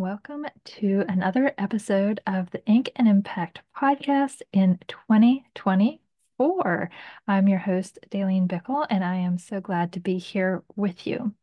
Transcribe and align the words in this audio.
welcome 0.00 0.46
to 0.64 1.04
another 1.10 1.52
episode 1.58 2.22
of 2.26 2.50
the 2.52 2.64
Ink 2.64 2.90
and 2.96 3.06
Impact 3.06 3.60
podcast 3.76 4.40
in 4.50 4.78
2024. 4.88 6.90
I'm 7.28 7.46
your 7.46 7.58
host, 7.58 7.98
Dalene 8.10 8.48
Bickel, 8.48 8.86
and 8.88 9.04
I 9.04 9.16
am 9.16 9.36
so 9.36 9.60
glad 9.60 9.92
to 9.92 10.00
be 10.00 10.16
here 10.16 10.62
with 10.74 11.06
you. 11.06 11.34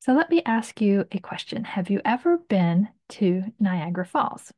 So, 0.00 0.12
let 0.12 0.28
me 0.28 0.42
ask 0.44 0.78
you 0.82 1.06
a 1.10 1.20
question 1.20 1.64
Have 1.64 1.88
you 1.88 2.02
ever 2.04 2.36
been 2.36 2.90
to 3.12 3.44
Niagara 3.58 4.04
Falls? 4.04 4.52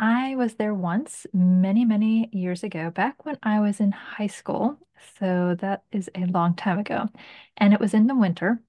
I 0.00 0.34
was 0.36 0.54
there 0.54 0.72
once 0.72 1.26
many, 1.34 1.84
many 1.84 2.30
years 2.32 2.62
ago, 2.62 2.90
back 2.90 3.26
when 3.26 3.36
I 3.42 3.60
was 3.60 3.78
in 3.78 3.92
high 3.92 4.28
school. 4.28 4.78
So, 5.18 5.54
that 5.60 5.82
is 5.92 6.08
a 6.14 6.24
long 6.24 6.54
time 6.54 6.78
ago. 6.78 7.10
And 7.58 7.74
it 7.74 7.80
was 7.80 7.92
in 7.92 8.06
the 8.06 8.14
winter 8.14 8.62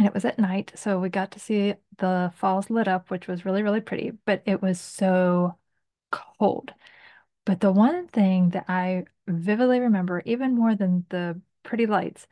and 0.00 0.06
it 0.06 0.14
was 0.14 0.24
at 0.24 0.38
night. 0.38 0.72
So 0.76 0.98
we 0.98 1.10
got 1.10 1.32
to 1.32 1.38
see 1.38 1.74
the 1.98 2.32
falls 2.36 2.70
lit 2.70 2.88
up, 2.88 3.10
which 3.10 3.28
was 3.28 3.44
really, 3.44 3.62
really 3.62 3.82
pretty, 3.82 4.12
but 4.24 4.42
it 4.46 4.62
was 4.62 4.80
so 4.80 5.58
cold. 6.10 6.72
But 7.44 7.60
the 7.60 7.70
one 7.70 8.08
thing 8.08 8.48
that 8.50 8.64
I 8.66 9.04
vividly 9.28 9.78
remember, 9.78 10.22
even 10.24 10.56
more 10.56 10.74
than 10.74 11.04
the 11.10 11.38
pretty 11.64 11.84
lights, 11.84 12.26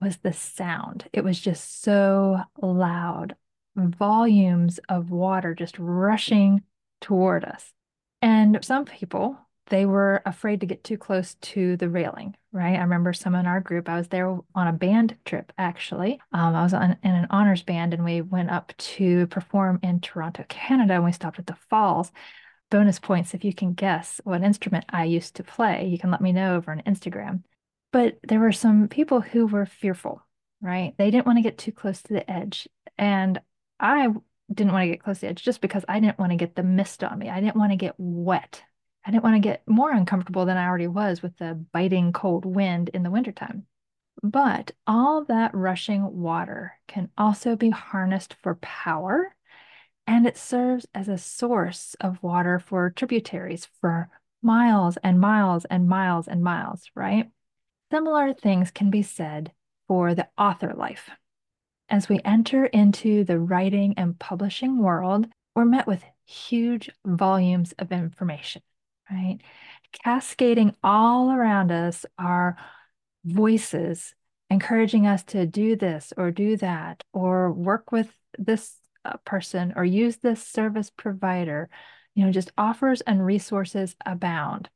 was 0.00 0.16
the 0.16 0.32
sound. 0.32 1.08
It 1.12 1.22
was 1.22 1.38
just 1.38 1.80
so 1.80 2.40
loud, 2.60 3.36
volumes 3.76 4.80
of 4.88 5.12
water 5.12 5.54
just 5.54 5.78
rushing 5.78 6.64
toward 7.00 7.44
us. 7.44 7.72
And 8.20 8.58
some 8.64 8.84
people, 8.84 9.38
they 9.68 9.86
were 9.86 10.22
afraid 10.24 10.60
to 10.60 10.66
get 10.66 10.84
too 10.84 10.96
close 10.96 11.34
to 11.34 11.76
the 11.76 11.88
railing, 11.88 12.36
right? 12.52 12.76
I 12.76 12.82
remember 12.82 13.12
some 13.12 13.34
in 13.34 13.46
our 13.46 13.60
group, 13.60 13.88
I 13.88 13.96
was 13.96 14.08
there 14.08 14.28
on 14.54 14.68
a 14.68 14.72
band 14.72 15.16
trip 15.24 15.52
actually. 15.58 16.20
Um, 16.32 16.54
I 16.54 16.62
was 16.62 16.72
on, 16.72 16.96
in 17.02 17.10
an 17.10 17.26
honors 17.30 17.62
band 17.62 17.92
and 17.92 18.04
we 18.04 18.20
went 18.20 18.50
up 18.50 18.72
to 18.76 19.26
perform 19.26 19.80
in 19.82 20.00
Toronto, 20.00 20.44
Canada, 20.48 20.94
and 20.94 21.04
we 21.04 21.12
stopped 21.12 21.38
at 21.38 21.46
the 21.46 21.56
falls. 21.68 22.12
Bonus 22.70 22.98
points 22.98 23.34
if 23.34 23.44
you 23.44 23.54
can 23.54 23.74
guess 23.74 24.20
what 24.24 24.42
instrument 24.42 24.84
I 24.88 25.04
used 25.04 25.36
to 25.36 25.44
play. 25.44 25.86
You 25.86 25.98
can 25.98 26.10
let 26.10 26.20
me 26.20 26.32
know 26.32 26.56
over 26.56 26.72
on 26.72 26.82
Instagram. 26.82 27.42
But 27.92 28.18
there 28.26 28.40
were 28.40 28.52
some 28.52 28.88
people 28.88 29.20
who 29.20 29.46
were 29.46 29.66
fearful, 29.66 30.20
right? 30.60 30.94
They 30.98 31.10
didn't 31.10 31.26
want 31.26 31.38
to 31.38 31.42
get 31.42 31.58
too 31.58 31.72
close 31.72 32.02
to 32.02 32.12
the 32.12 32.28
edge. 32.28 32.68
And 32.98 33.40
I 33.78 34.08
didn't 34.52 34.72
want 34.72 34.82
to 34.84 34.88
get 34.88 35.02
close 35.02 35.18
to 35.18 35.26
the 35.26 35.30
edge 35.30 35.44
just 35.44 35.60
because 35.60 35.84
I 35.88 36.00
didn't 36.00 36.18
want 36.18 36.32
to 36.32 36.36
get 36.36 36.56
the 36.56 36.62
mist 36.62 37.04
on 37.04 37.18
me. 37.18 37.30
I 37.30 37.40
didn't 37.40 37.56
want 37.56 37.72
to 37.72 37.76
get 37.76 37.94
wet 37.98 38.62
I 39.06 39.12
didn't 39.12 39.22
want 39.22 39.36
to 39.36 39.40
get 39.40 39.62
more 39.68 39.92
uncomfortable 39.92 40.46
than 40.46 40.56
I 40.56 40.66
already 40.66 40.88
was 40.88 41.22
with 41.22 41.38
the 41.38 41.54
biting 41.54 42.12
cold 42.12 42.44
wind 42.44 42.88
in 42.88 43.04
the 43.04 43.10
wintertime. 43.10 43.66
But 44.20 44.72
all 44.84 45.24
that 45.26 45.54
rushing 45.54 46.20
water 46.20 46.72
can 46.88 47.10
also 47.16 47.54
be 47.54 47.70
harnessed 47.70 48.34
for 48.42 48.56
power, 48.56 49.36
and 50.08 50.26
it 50.26 50.36
serves 50.36 50.86
as 50.92 51.06
a 51.06 51.18
source 51.18 51.94
of 52.00 52.20
water 52.20 52.58
for 52.58 52.90
tributaries 52.90 53.68
for 53.80 54.10
miles 54.42 54.96
and 55.04 55.20
miles 55.20 55.64
and 55.66 55.88
miles 55.88 56.26
and 56.26 56.42
miles, 56.42 56.90
right? 56.96 57.30
Similar 57.92 58.34
things 58.34 58.72
can 58.72 58.90
be 58.90 59.02
said 59.02 59.52
for 59.86 60.16
the 60.16 60.28
author 60.36 60.74
life. 60.74 61.10
As 61.88 62.08
we 62.08 62.20
enter 62.24 62.66
into 62.66 63.22
the 63.22 63.38
writing 63.38 63.94
and 63.96 64.18
publishing 64.18 64.78
world, 64.78 65.28
we're 65.54 65.64
met 65.64 65.86
with 65.86 66.02
huge 66.24 66.90
volumes 67.04 67.72
of 67.78 67.92
information 67.92 68.62
right? 69.10 69.38
Cascading 70.04 70.74
all 70.82 71.30
around 71.30 71.72
us 71.72 72.04
are 72.18 72.56
voices 73.24 74.14
encouraging 74.50 75.06
us 75.06 75.22
to 75.24 75.46
do 75.46 75.76
this 75.76 76.12
or 76.16 76.30
do 76.30 76.56
that, 76.58 77.02
or 77.12 77.52
work 77.52 77.90
with 77.90 78.12
this 78.38 78.76
uh, 79.04 79.16
person 79.24 79.72
or 79.76 79.84
use 79.84 80.18
this 80.18 80.42
service 80.46 80.90
provider. 80.90 81.68
You 82.14 82.24
know, 82.24 82.32
just 82.32 82.52
offers 82.56 83.00
and 83.02 83.24
resources 83.24 83.94
abound. 84.04 84.70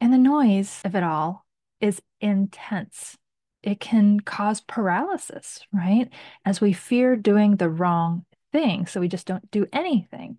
And 0.00 0.12
the 0.12 0.18
noise 0.18 0.80
of 0.84 0.94
it 0.94 1.02
all 1.02 1.44
is 1.80 2.00
intense. 2.20 3.16
It 3.62 3.80
can 3.80 4.20
cause 4.20 4.60
paralysis, 4.60 5.66
right? 5.72 6.08
As 6.44 6.60
we 6.60 6.72
fear 6.72 7.16
doing 7.16 7.56
the 7.56 7.68
wrong 7.68 8.24
thing. 8.52 8.86
So 8.86 9.00
we 9.00 9.08
just 9.08 9.26
don't 9.26 9.50
do 9.50 9.66
anything 9.72 10.38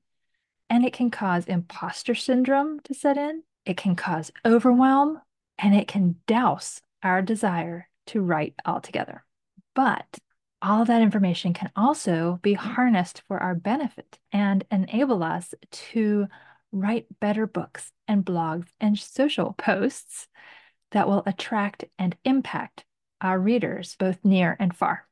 and 0.69 0.85
it 0.85 0.94
can 0.94 1.09
cause 1.09 1.46
imposter 1.46 2.16
syndrome 2.16 2.80
to 2.81 2.94
set 2.94 3.18
in. 3.18 3.44
It 3.66 3.78
can 3.78 3.96
cause 3.96 4.31
overwhelm 4.46 5.22
and 5.57 5.75
it 5.75 5.88
can 5.88 6.16
douse 6.28 6.81
our 7.03 7.22
desire 7.22 7.90
to 8.07 8.22
write 8.22 8.56
altogether. 8.66 9.24
But 9.75 10.19
all 10.62 10.81
of 10.81 10.88
that 10.88 11.02
information 11.02 11.53
can 11.53 11.72
also 11.75 12.40
be 12.41 12.53
harnessed 12.53 13.24
for 13.28 13.41
our 13.41 13.56
benefit 13.56 14.19
and 14.31 14.66
enable 14.72 15.24
us 15.24 15.53
to 15.72 16.28
write 16.72 17.07
better 17.19 17.47
books 17.47 17.91
and 18.07 18.25
blogs 18.25 18.68
and 18.80 18.97
social 18.97 19.53
posts 19.53 20.28
that 20.91 21.07
will 21.07 21.24
attract 21.25 21.86
and 21.97 22.16
impact 22.25 22.84
our 23.22 23.40
readers 23.40 23.96
both 24.00 24.24
near 24.24 24.56
and 24.59 24.75
far. 24.75 25.08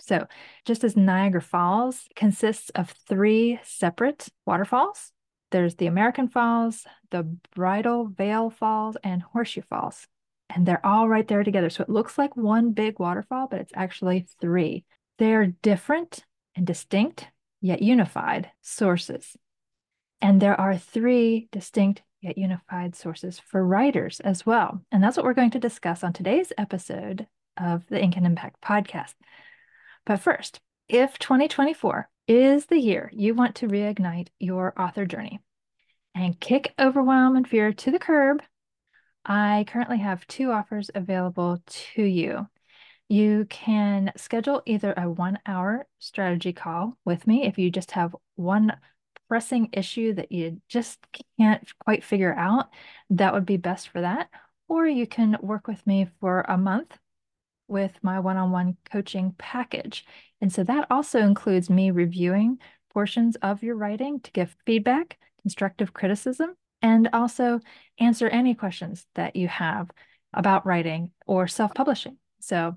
So, 0.00 0.26
just 0.64 0.84
as 0.84 0.96
Niagara 0.96 1.40
Falls 1.40 2.08
consists 2.14 2.70
of 2.70 2.90
three 2.90 3.60
separate 3.62 4.28
waterfalls, 4.46 5.12
there's 5.50 5.76
the 5.76 5.86
American 5.86 6.28
Falls, 6.28 6.86
the 7.10 7.22
Bridal 7.54 8.06
Veil 8.06 8.50
Falls, 8.50 8.96
and 9.04 9.22
Horseshoe 9.22 9.62
Falls. 9.62 10.06
And 10.50 10.66
they're 10.66 10.84
all 10.84 11.08
right 11.08 11.26
there 11.26 11.44
together. 11.44 11.70
So 11.70 11.82
it 11.82 11.88
looks 11.88 12.18
like 12.18 12.36
one 12.36 12.72
big 12.72 12.98
waterfall, 12.98 13.46
but 13.50 13.60
it's 13.60 13.72
actually 13.74 14.26
three. 14.40 14.84
They're 15.18 15.46
different 15.46 16.24
and 16.56 16.66
distinct, 16.66 17.28
yet 17.60 17.82
unified 17.82 18.50
sources. 18.62 19.36
And 20.20 20.40
there 20.40 20.60
are 20.60 20.76
three 20.76 21.48
distinct 21.52 22.02
yet 22.20 22.38
unified 22.38 22.96
sources 22.96 23.38
for 23.38 23.64
writers 23.64 24.18
as 24.20 24.46
well. 24.46 24.80
And 24.90 25.02
that's 25.02 25.16
what 25.16 25.24
we're 25.24 25.34
going 25.34 25.50
to 25.50 25.58
discuss 25.58 26.02
on 26.02 26.12
today's 26.12 26.52
episode 26.56 27.26
of 27.56 27.86
the 27.88 28.02
Ink 28.02 28.16
and 28.16 28.26
Impact 28.26 28.60
podcast. 28.62 29.14
But 30.06 30.20
first, 30.20 30.60
if 30.88 31.18
2024 31.18 32.08
is 32.28 32.66
the 32.66 32.78
year 32.78 33.10
you 33.12 33.34
want 33.34 33.54
to 33.56 33.68
reignite 33.68 34.28
your 34.38 34.78
author 34.80 35.06
journey 35.06 35.40
and 36.14 36.38
kick 36.38 36.74
overwhelm 36.78 37.36
and 37.36 37.48
fear 37.48 37.72
to 37.72 37.90
the 37.90 37.98
curb, 37.98 38.42
I 39.24 39.64
currently 39.68 39.98
have 39.98 40.26
two 40.26 40.50
offers 40.50 40.90
available 40.94 41.62
to 41.66 42.02
you. 42.02 42.46
You 43.08 43.46
can 43.48 44.12
schedule 44.16 44.62
either 44.66 44.92
a 44.96 45.10
one 45.10 45.38
hour 45.46 45.86
strategy 45.98 46.52
call 46.52 46.98
with 47.04 47.26
me 47.26 47.46
if 47.46 47.58
you 47.58 47.70
just 47.70 47.92
have 47.92 48.14
one 48.36 48.72
pressing 49.28 49.70
issue 49.72 50.12
that 50.14 50.32
you 50.32 50.60
just 50.68 50.98
can't 51.38 51.66
quite 51.84 52.04
figure 52.04 52.34
out. 52.34 52.68
That 53.10 53.32
would 53.32 53.46
be 53.46 53.56
best 53.56 53.88
for 53.88 54.02
that. 54.02 54.28
Or 54.68 54.86
you 54.86 55.06
can 55.06 55.38
work 55.40 55.66
with 55.66 55.86
me 55.86 56.08
for 56.20 56.42
a 56.42 56.58
month 56.58 56.98
with 57.68 57.92
my 58.02 58.20
one 58.20 58.36
on 58.36 58.50
one 58.50 58.76
coaching 58.90 59.34
package. 59.38 60.04
And 60.40 60.52
so 60.52 60.64
that 60.64 60.86
also 60.90 61.20
includes 61.20 61.70
me 61.70 61.90
reviewing 61.90 62.58
portions 62.92 63.36
of 63.36 63.62
your 63.62 63.76
writing 63.76 64.20
to 64.20 64.30
give 64.32 64.56
feedback, 64.66 65.18
constructive 65.42 65.92
criticism, 65.92 66.54
and 66.82 67.08
also 67.12 67.60
answer 67.98 68.28
any 68.28 68.54
questions 68.54 69.06
that 69.14 69.36
you 69.36 69.48
have 69.48 69.90
about 70.32 70.66
writing 70.66 71.10
or 71.26 71.46
self 71.48 71.74
publishing. 71.74 72.18
So 72.40 72.76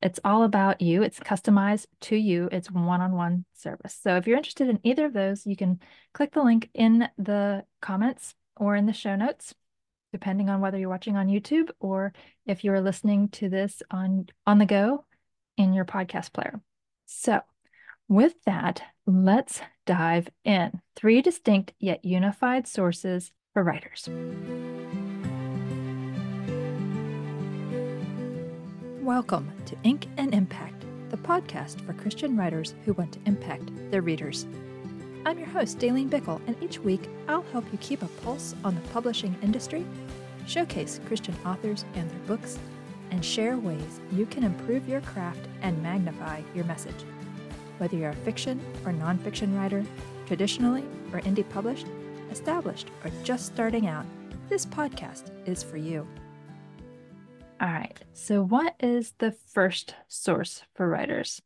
it's 0.00 0.20
all 0.24 0.44
about 0.44 0.80
you. 0.80 1.02
It's 1.02 1.18
customized 1.18 1.86
to 2.02 2.16
you. 2.16 2.48
It's 2.52 2.70
one 2.70 3.00
on 3.00 3.12
one 3.12 3.44
service. 3.54 3.98
So 4.00 4.16
if 4.16 4.26
you're 4.26 4.36
interested 4.36 4.68
in 4.68 4.78
either 4.84 5.06
of 5.06 5.12
those, 5.12 5.44
you 5.44 5.56
can 5.56 5.80
click 6.14 6.32
the 6.32 6.42
link 6.42 6.70
in 6.72 7.08
the 7.18 7.64
comments 7.80 8.34
or 8.56 8.76
in 8.76 8.86
the 8.86 8.92
show 8.92 9.16
notes 9.16 9.54
depending 10.12 10.48
on 10.48 10.60
whether 10.60 10.78
you're 10.78 10.88
watching 10.88 11.16
on 11.16 11.28
YouTube 11.28 11.70
or 11.80 12.12
if 12.46 12.64
you're 12.64 12.80
listening 12.80 13.28
to 13.30 13.48
this 13.48 13.82
on 13.90 14.26
on 14.46 14.58
the 14.58 14.66
go 14.66 15.04
in 15.56 15.72
your 15.72 15.84
podcast 15.84 16.32
player. 16.32 16.60
So, 17.06 17.40
with 18.08 18.34
that, 18.44 18.82
let's 19.06 19.60
dive 19.86 20.28
in. 20.44 20.80
Three 20.96 21.20
distinct 21.20 21.72
yet 21.78 22.04
unified 22.04 22.66
sources 22.66 23.32
for 23.52 23.62
writers. 23.62 24.08
Welcome 29.02 29.50
to 29.66 29.76
Ink 29.84 30.06
and 30.18 30.34
Impact, 30.34 30.84
the 31.08 31.16
podcast 31.16 31.80
for 31.86 31.94
Christian 31.94 32.36
writers 32.36 32.74
who 32.84 32.92
want 32.92 33.12
to 33.12 33.20
impact 33.24 33.70
their 33.90 34.02
readers. 34.02 34.46
I'm 35.26 35.38
your 35.38 35.48
host, 35.48 35.78
Dalene 35.78 36.08
Bickel, 36.08 36.40
and 36.46 36.56
each 36.62 36.78
week 36.78 37.08
I'll 37.28 37.44
help 37.52 37.64
you 37.72 37.78
keep 37.78 38.02
a 38.02 38.08
pulse 38.22 38.54
on 38.64 38.74
the 38.74 38.80
publishing 38.92 39.36
industry, 39.42 39.84
showcase 40.46 41.00
Christian 41.06 41.36
authors 41.44 41.84
and 41.94 42.08
their 42.10 42.18
books, 42.20 42.58
and 43.10 43.24
share 43.24 43.58
ways 43.58 44.00
you 44.12 44.26
can 44.26 44.44
improve 44.44 44.88
your 44.88 45.00
craft 45.00 45.40
and 45.62 45.82
magnify 45.82 46.42
your 46.54 46.64
message. 46.64 47.04
Whether 47.78 47.96
you're 47.96 48.10
a 48.10 48.16
fiction 48.16 48.60
or 48.84 48.92
nonfiction 48.92 49.56
writer, 49.56 49.84
traditionally 50.26 50.84
or 51.12 51.20
indie 51.20 51.48
published, 51.48 51.86
established, 52.30 52.88
or 53.04 53.10
just 53.24 53.46
starting 53.46 53.86
out, 53.86 54.06
this 54.48 54.64
podcast 54.64 55.30
is 55.46 55.62
for 55.62 55.76
you. 55.76 56.06
All 57.60 57.68
right, 57.68 57.98
so 58.12 58.42
what 58.42 58.76
is 58.78 59.14
the 59.18 59.32
first 59.32 59.94
source 60.06 60.62
for 60.74 60.88
writers? 60.88 61.42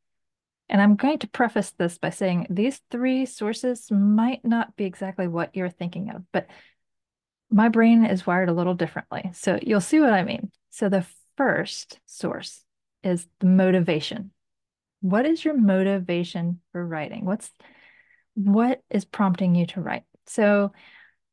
And 0.72 0.80
I'm 0.80 0.96
going 0.96 1.18
to 1.18 1.28
preface 1.28 1.70
this 1.72 1.98
by 1.98 2.08
saying 2.08 2.46
these 2.48 2.80
three 2.90 3.26
sources 3.26 3.90
might 3.90 4.42
not 4.42 4.74
be 4.74 4.86
exactly 4.86 5.28
what 5.28 5.54
you're 5.54 5.68
thinking 5.68 6.08
of, 6.08 6.22
but 6.32 6.46
my 7.50 7.68
brain 7.68 8.06
is 8.06 8.26
wired 8.26 8.48
a 8.48 8.54
little 8.54 8.72
differently. 8.72 9.30
So 9.34 9.58
you'll 9.60 9.82
see 9.82 10.00
what 10.00 10.14
I 10.14 10.24
mean. 10.24 10.50
So 10.70 10.88
the 10.88 11.04
first 11.36 12.00
source 12.06 12.64
is 13.04 13.26
the 13.40 13.48
motivation. 13.48 14.30
What 15.02 15.26
is 15.26 15.44
your 15.44 15.58
motivation 15.58 16.60
for 16.72 16.86
writing? 16.86 17.26
What's 17.26 17.50
what 18.32 18.80
is 18.88 19.04
prompting 19.04 19.54
you 19.54 19.66
to 19.66 19.82
write? 19.82 20.04
So 20.26 20.72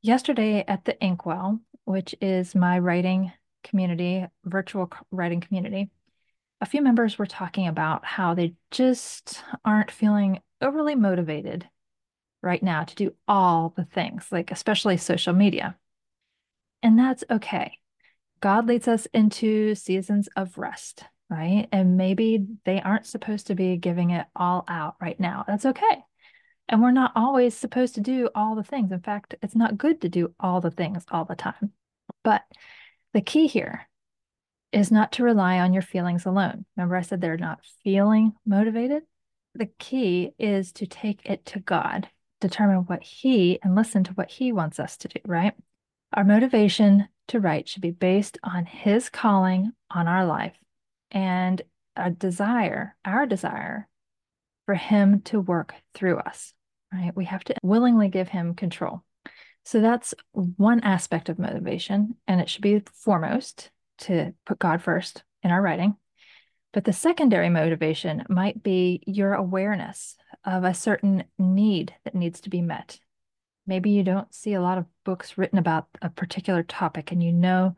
yesterday 0.01 0.65
at 0.67 0.83
the 0.83 1.01
Inkwell, 1.01 1.61
which 1.85 2.13
is 2.19 2.55
my 2.55 2.77
writing 2.79 3.31
community, 3.63 4.25
virtual 4.43 4.91
writing 5.11 5.39
community, 5.39 5.91
a 6.61 6.65
few 6.65 6.81
members 6.81 7.17
were 7.17 7.25
talking 7.25 7.67
about 7.67 8.05
how 8.05 8.33
they 8.33 8.53
just 8.71 9.43
aren't 9.63 9.91
feeling 9.91 10.39
overly 10.61 10.95
motivated 10.95 11.67
right 12.41 12.61
now 12.61 12.83
to 12.83 12.95
do 12.95 13.13
all 13.27 13.73
the 13.75 13.85
things, 13.85 14.27
like 14.31 14.51
especially 14.51 14.97
social 14.97 15.33
media. 15.33 15.77
And 16.83 16.97
that's 16.97 17.23
okay. 17.29 17.77
God 18.41 18.67
leads 18.67 18.87
us 18.87 19.05
into 19.13 19.75
seasons 19.75 20.29
of 20.35 20.57
rest, 20.57 21.03
right? 21.29 21.67
And 21.71 21.97
maybe 21.97 22.45
they 22.65 22.81
aren't 22.81 23.05
supposed 23.05 23.47
to 23.47 23.55
be 23.55 23.77
giving 23.77 24.11
it 24.11 24.27
all 24.35 24.63
out 24.67 24.95
right 25.01 25.19
now. 25.19 25.43
That's 25.47 25.65
okay. 25.65 26.03
And 26.69 26.81
we're 26.81 26.91
not 26.91 27.13
always 27.15 27.55
supposed 27.55 27.95
to 27.95 28.01
do 28.01 28.29
all 28.35 28.55
the 28.55 28.63
things. 28.63 28.91
In 28.91 29.01
fact, 29.01 29.35
it's 29.41 29.55
not 29.55 29.77
good 29.77 30.01
to 30.01 30.09
do 30.09 30.33
all 30.39 30.61
the 30.61 30.71
things 30.71 31.03
all 31.11 31.25
the 31.25 31.35
time. 31.35 31.71
But 32.23 32.43
the 33.13 33.21
key 33.21 33.47
here 33.47 33.88
is 34.71 34.91
not 34.91 35.13
to 35.13 35.23
rely 35.23 35.59
on 35.59 35.73
your 35.73 35.81
feelings 35.81 36.25
alone. 36.25 36.65
Remember, 36.75 36.95
I 36.95 37.01
said 37.01 37.21
they're 37.21 37.37
not 37.37 37.65
feeling 37.83 38.33
motivated? 38.45 39.03
The 39.55 39.69
key 39.79 40.31
is 40.37 40.71
to 40.73 40.85
take 40.85 41.21
it 41.25 41.45
to 41.47 41.59
God, 41.59 42.07
determine 42.39 42.79
what 42.79 43.03
He 43.03 43.59
and 43.63 43.75
listen 43.75 44.03
to 44.05 44.13
what 44.13 44.29
He 44.29 44.51
wants 44.51 44.79
us 44.79 44.97
to 44.97 45.07
do, 45.07 45.19
right? 45.25 45.53
Our 46.13 46.23
motivation 46.23 47.07
to 47.29 47.39
write 47.39 47.67
should 47.67 47.81
be 47.81 47.91
based 47.91 48.37
on 48.43 48.65
His 48.65 49.09
calling 49.09 49.71
on 49.89 50.07
our 50.07 50.25
life 50.25 50.55
and 51.11 51.61
a 51.95 52.11
desire, 52.11 52.95
our 53.03 53.25
desire 53.25 53.87
for 54.65 54.75
Him 54.75 55.21
to 55.21 55.39
work 55.39 55.73
through 55.95 56.17
us, 56.19 56.53
right? 56.93 57.15
We 57.15 57.25
have 57.25 57.43
to 57.45 57.55
willingly 57.63 58.09
give 58.09 58.29
Him 58.29 58.53
control. 58.53 59.03
So 59.65 59.81
that's 59.81 60.13
one 60.31 60.79
aspect 60.81 61.29
of 61.29 61.39
motivation, 61.39 62.15
and 62.27 62.39
it 62.39 62.49
should 62.49 62.61
be 62.61 62.81
foremost 62.93 63.71
to 63.99 64.33
put 64.45 64.59
God 64.59 64.81
first 64.81 65.23
in 65.43 65.51
our 65.51 65.61
writing. 65.61 65.95
But 66.71 66.85
the 66.85 66.93
secondary 66.93 67.49
motivation 67.49 68.23
might 68.29 68.61
be 68.61 69.01
your 69.07 69.33
awareness 69.33 70.15
of 70.45 70.63
a 70.63 70.73
certain 70.73 71.23
need 71.37 71.95
that 72.03 72.15
needs 72.15 72.41
to 72.41 72.49
be 72.49 72.61
met 72.61 72.99
maybe 73.69 73.91
you 73.91 74.03
don't 74.03 74.33
see 74.33 74.55
a 74.55 74.61
lot 74.61 74.79
of 74.79 74.85
books 75.05 75.37
written 75.37 75.59
about 75.59 75.87
a 76.01 76.09
particular 76.09 76.63
topic 76.63 77.11
and 77.11 77.23
you 77.23 77.31
know 77.31 77.75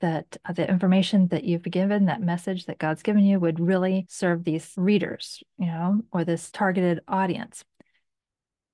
that 0.00 0.36
the 0.54 0.68
information 0.68 1.28
that 1.28 1.44
you've 1.44 1.62
given, 1.62 2.06
that 2.06 2.22
message 2.22 2.66
that 2.66 2.78
God's 2.78 3.02
given 3.02 3.24
you, 3.24 3.40
would 3.40 3.58
really 3.58 4.06
serve 4.08 4.44
these 4.44 4.72
readers, 4.76 5.42
you 5.58 5.66
know, 5.66 6.02
or 6.12 6.24
this 6.24 6.50
targeted 6.50 7.00
audience. 7.08 7.64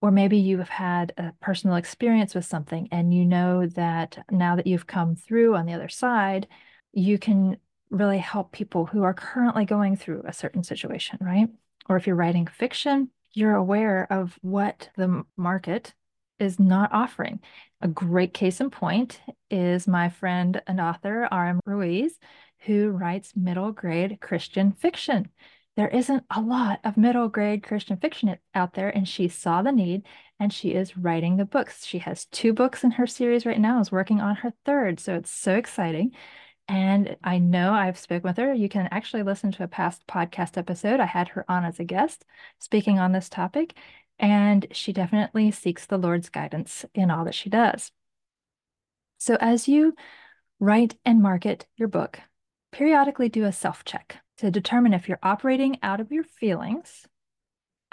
Or 0.00 0.10
maybe 0.10 0.36
you 0.36 0.58
have 0.58 0.68
had 0.68 1.12
a 1.16 1.32
personal 1.40 1.76
experience 1.76 2.34
with 2.34 2.44
something 2.44 2.88
and 2.92 3.14
you 3.14 3.24
know 3.24 3.66
that 3.66 4.18
now 4.30 4.56
that 4.56 4.66
you've 4.66 4.86
come 4.86 5.16
through 5.16 5.56
on 5.56 5.66
the 5.66 5.72
other 5.72 5.88
side, 5.88 6.46
you 6.92 7.18
can 7.18 7.58
really 7.90 8.18
help 8.18 8.52
people 8.52 8.86
who 8.86 9.02
are 9.02 9.14
currently 9.14 9.64
going 9.64 9.96
through 9.96 10.22
a 10.26 10.32
certain 10.32 10.62
situation, 10.62 11.18
right? 11.20 11.48
Or 11.88 11.96
if 11.96 12.06
you're 12.06 12.16
writing 12.16 12.46
fiction, 12.46 13.10
you're 13.32 13.54
aware 13.54 14.06
of 14.10 14.38
what 14.42 14.90
the 14.96 15.24
market 15.36 15.94
is 16.38 16.58
not 16.58 16.92
offering. 16.92 17.40
A 17.80 17.88
great 17.88 18.34
case 18.34 18.60
in 18.60 18.70
point 18.70 19.20
is 19.50 19.86
my 19.86 20.08
friend 20.08 20.60
and 20.66 20.80
author, 20.80 21.28
R.M. 21.30 21.60
Ruiz, 21.64 22.18
who 22.60 22.90
writes 22.90 23.36
middle 23.36 23.72
grade 23.72 24.18
Christian 24.20 24.72
fiction. 24.72 25.28
There 25.76 25.88
isn't 25.88 26.24
a 26.34 26.40
lot 26.40 26.80
of 26.84 26.96
middle 26.96 27.28
grade 27.28 27.62
Christian 27.62 27.98
fiction 27.98 28.36
out 28.54 28.72
there, 28.72 28.88
and 28.88 29.06
she 29.06 29.28
saw 29.28 29.60
the 29.60 29.72
need 29.72 30.06
and 30.40 30.52
she 30.52 30.72
is 30.72 30.96
writing 30.96 31.36
the 31.36 31.44
books. 31.44 31.84
She 31.84 31.98
has 31.98 32.24
two 32.26 32.52
books 32.52 32.82
in 32.82 32.92
her 32.92 33.06
series 33.06 33.46
right 33.46 33.60
now, 33.60 33.80
is 33.80 33.92
working 33.92 34.20
on 34.20 34.36
her 34.36 34.52
third. 34.64 35.00
So 35.00 35.14
it's 35.14 35.30
so 35.30 35.54
exciting. 35.54 36.12
And 36.68 37.16
I 37.22 37.38
know 37.38 37.72
I've 37.72 37.98
spoken 37.98 38.28
with 38.28 38.38
her. 38.38 38.52
You 38.52 38.68
can 38.68 38.88
actually 38.90 39.22
listen 39.22 39.52
to 39.52 39.64
a 39.64 39.68
past 39.68 40.06
podcast 40.08 40.58
episode. 40.58 40.98
I 40.98 41.06
had 41.06 41.28
her 41.28 41.44
on 41.48 41.64
as 41.64 41.78
a 41.78 41.84
guest 41.84 42.24
speaking 42.58 42.98
on 42.98 43.12
this 43.12 43.28
topic 43.28 43.74
and 44.18 44.66
she 44.72 44.92
definitely 44.92 45.50
seeks 45.50 45.86
the 45.86 45.98
Lord's 45.98 46.28
guidance 46.28 46.84
in 46.94 47.10
all 47.10 47.24
that 47.24 47.34
she 47.34 47.50
does. 47.50 47.92
So, 49.18 49.36
as 49.40 49.68
you 49.68 49.94
write 50.58 50.96
and 51.04 51.22
market 51.22 51.66
your 51.76 51.88
book, 51.88 52.20
periodically 52.72 53.28
do 53.28 53.44
a 53.44 53.52
self 53.52 53.84
check 53.84 54.18
to 54.38 54.50
determine 54.50 54.94
if 54.94 55.08
you're 55.08 55.18
operating 55.22 55.78
out 55.82 56.00
of 56.00 56.12
your 56.12 56.24
feelings, 56.24 57.06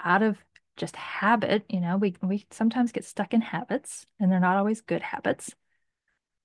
out 0.02 0.22
of 0.22 0.38
just 0.76 0.96
habit. 0.96 1.64
You 1.68 1.80
know, 1.80 1.96
we, 1.96 2.16
we 2.22 2.46
sometimes 2.50 2.92
get 2.92 3.04
stuck 3.04 3.34
in 3.34 3.40
habits 3.40 4.06
and 4.18 4.30
they're 4.30 4.40
not 4.40 4.56
always 4.56 4.80
good 4.80 5.02
habits. 5.02 5.54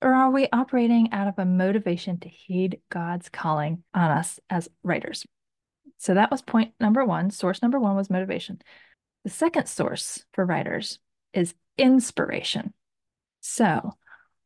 Or 0.02 0.14
are 0.14 0.30
we 0.30 0.48
operating 0.52 1.12
out 1.12 1.28
of 1.28 1.38
a 1.38 1.44
motivation 1.44 2.18
to 2.20 2.28
heed 2.28 2.80
God's 2.90 3.28
calling 3.28 3.82
on 3.92 4.10
us 4.10 4.40
as 4.48 4.68
writers? 4.82 5.26
So 5.98 6.14
that 6.14 6.30
was 6.30 6.40
point 6.40 6.72
number 6.80 7.04
one. 7.04 7.30
Source 7.30 7.60
number 7.60 7.78
one 7.78 7.96
was 7.96 8.08
motivation. 8.08 8.60
The 9.24 9.30
second 9.30 9.66
source 9.66 10.24
for 10.32 10.46
writers 10.46 10.98
is 11.34 11.54
inspiration. 11.76 12.72
So, 13.40 13.92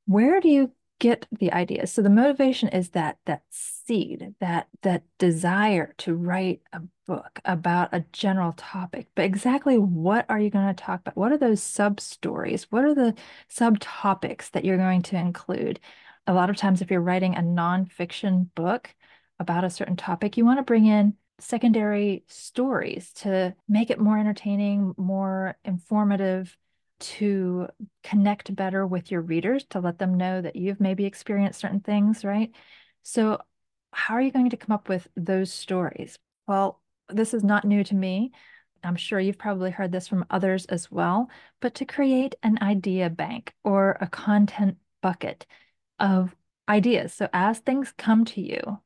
where 0.06 0.41
do 0.41 0.49
you 0.49 0.73
get 0.99 1.26
the 1.32 1.52
ideas? 1.52 1.93
So 1.93 2.02
the 2.02 2.11
motivation 2.11 2.69
is 2.69 2.91
that 2.91 3.19
that 3.26 3.43
seed, 3.50 4.35
that 4.41 4.69
that 4.82 5.02
desire 5.19 5.94
to 5.99 6.14
write 6.14 6.62
a 6.73 6.82
book 7.06 7.41
about 7.44 7.91
a 7.93 8.05
general 8.12 8.55
topic. 8.56 9.08
But 9.14 9.25
exactly 9.25 9.79
what 9.79 10.26
are 10.29 10.38
you 10.38 10.50
going 10.50 10.75
to 10.75 10.82
talk 10.82 11.00
about? 11.00 11.17
What 11.17 11.32
are 11.32 11.38
those 11.38 11.62
sub 11.62 12.00
stories? 12.00 12.70
What 12.70 12.85
are 12.85 12.94
the 12.94 13.14
subtopics 13.50 14.50
that 14.52 14.64
you're 14.64 14.76
going 14.76 15.02
to 15.02 15.17
include? 15.17 15.81
A 16.26 16.35
lot 16.35 16.50
of 16.50 16.56
times 16.56 16.81
if 16.81 16.91
you're 16.91 17.00
writing 17.00 17.35
a 17.35 17.43
nonfiction 17.43 18.49
book 18.55 18.94
about 19.38 19.64
a 19.64 19.70
certain 19.70 19.96
topic, 19.96 20.37
you 20.37 20.44
want 20.44 20.58
to 20.58 20.62
bring 20.62 20.87
in 20.87 21.14
secondary 21.38 22.25
stories 22.29 23.12
to 23.12 23.55
make 23.69 23.91
it 23.91 24.00
more 24.00 24.19
entertaining, 24.19 24.94
more 24.96 25.56
informative, 25.64 26.56
to 27.05 27.69
connect 28.03 28.55
better 28.55 28.87
with 28.87 29.11
your 29.11 29.20
readers, 29.20 29.65
to 29.70 29.81
let 29.81 29.99
them 29.99 30.17
know 30.17 30.41
that 30.41 30.56
you've 30.56 30.81
maybe 30.81 31.05
experienced 31.05 31.61
certain 31.61 31.81
things, 31.81 32.25
right? 32.25 32.51
So, 33.03 33.39
how 33.93 34.15
are 34.15 34.20
you 34.20 34.32
going 34.32 34.51
to 34.51 34.56
come 34.56 34.75
up 34.75 34.89
with 34.89 35.06
those 35.17 35.53
stories? 35.53 36.19
Well, 36.46 36.81
this 37.08 37.34
is 37.34 37.44
not 37.44 37.65
new 37.65 37.84
to 37.84 37.94
me. 37.94 38.32
I'm 38.82 38.96
sure 38.96 39.20
you've 39.20 39.39
probably 39.39 39.70
heard 39.70 39.93
this 39.93 40.08
from 40.08 40.27
others 40.31 40.67
as 40.67 40.91
well, 40.91 41.31
but 41.61 41.75
to 41.77 41.84
create 41.84 42.34
an 42.43 42.58
idea 42.61 43.08
bank 43.11 43.55
or 43.65 43.96
a 44.01 44.06
content 44.06 44.79
bucket 45.01 45.46
of 45.99 46.34
ideas. 46.69 47.15
So 47.15 47.29
as 47.32 47.58
things 47.61 47.93
come 47.96 48.25
to 48.27 48.41
you, 48.41 48.79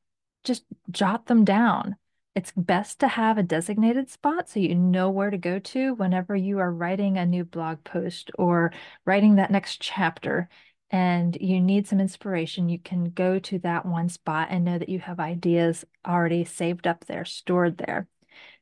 just 0.45 0.65
jot 0.91 1.27
them 1.27 1.45
down 1.45 1.97
it's 2.39 2.53
best 2.57 3.01
to 3.01 3.09
have 3.09 3.37
a 3.37 3.43
designated 3.43 4.09
spot 4.09 4.49
so 4.49 4.61
you 4.61 4.75
know 4.75 5.11
where 5.11 5.31
to 5.31 5.39
go 5.39 5.59
to 5.59 5.95
whenever 5.95 6.37
you 6.37 6.59
are 6.61 6.73
writing 6.73 7.19
a 7.19 7.27
new 7.27 7.45
blog 7.45 7.83
post 7.85 8.31
or 8.39 8.73
writing 9.05 9.37
that 9.37 9.51
next 9.51 9.81
chapter 9.81 10.49
and 10.91 11.37
you 11.41 11.61
need 11.61 11.87
some 11.87 12.01
inspiration, 12.01 12.69
you 12.69 12.79
can 12.79 13.11
go 13.11 13.39
to 13.41 13.59
that 13.59 13.85
one 13.85 14.09
spot 14.09 14.49
and 14.51 14.65
know 14.65 14.79
that 14.79 14.89
you 14.89 14.99
have 15.01 15.21
ideas 15.21 15.85
already 16.07 16.45
saved 16.45 16.87
up 16.87 17.05
there, 17.05 17.25
stored 17.25 17.77
there. 17.77 18.09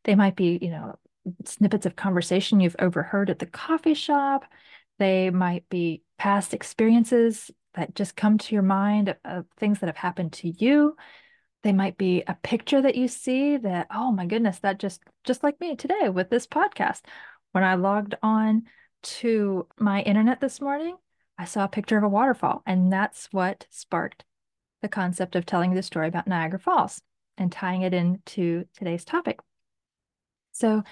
They 0.04 0.16
might 0.16 0.35
be, 0.35 0.59
you 0.61 0.71
know, 0.71 0.99
snippets 1.45 1.87
of 1.87 1.95
conversation 1.95 2.59
you've 2.61 2.76
overheard 2.78 3.30
at 3.30 3.38
the 3.38 3.47
coffee 3.47 3.95
shop. 3.95 4.45
They 4.99 5.30
might 5.30 5.68
be 5.68 6.02
past 6.18 6.52
experiences 6.52 7.50
that 7.75 7.95
just 7.95 8.16
come 8.16 8.38
to 8.38 8.54
your 8.54 8.62
mind 8.62 9.14
of 9.25 9.47
things 9.59 9.78
that 9.78 9.87
have 9.87 9.97
happened 9.97 10.33
to 10.33 10.49
you. 10.49 10.97
They 11.67 11.73
might 11.73 11.99
be 11.99 12.23
a 12.29 12.37
picture 12.45 12.81
that 12.81 12.95
you 12.95 13.09
see 13.09 13.57
that, 13.57 13.89
oh 13.91 14.13
my 14.13 14.25
goodness, 14.25 14.61
that 14.61 14.79
just 14.79 15.03
just 15.25 15.43
like 15.43 15.59
me 15.59 15.75
today 15.75 16.09
with 16.09 16.31
this 16.31 16.47
podcast. 16.47 17.01
When 17.51 17.65
I 17.65 17.75
logged 17.75 18.15
on 18.23 18.67
to 19.03 19.67
my 19.77 20.03
internet 20.03 20.41
this 20.41 20.61
morning, 20.61 20.97
I 21.37 21.45
saw 21.45 21.65
a 21.65 21.69
picture 21.69 21.99
of 21.99 22.05
a 22.05 22.09
waterfall, 22.09 22.63
and 22.67 22.93
that's 22.93 23.27
what 23.33 23.67
sparked 23.71 24.25
the 24.81 24.89
concept 24.89 25.35
of 25.35 25.45
telling 25.45 25.75
the 25.75 25.83
story 25.83 26.07
about 26.07 26.29
Niagara 26.29 26.61
Falls 26.61 27.03
and 27.37 27.51
tying 27.51 27.83
it 27.83 27.93
into 27.93 28.67
today's 28.79 29.05
topic. 29.05 29.41
So, 30.53 30.85